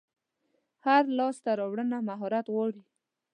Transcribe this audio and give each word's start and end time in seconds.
هره 0.85 1.09
لاسته 1.19 1.49
راوړنه 1.59 1.97
مهارت 2.09 2.45
غواړي. 2.53 2.81